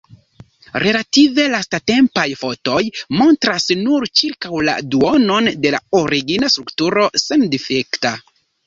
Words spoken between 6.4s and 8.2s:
strukturo sendifekta.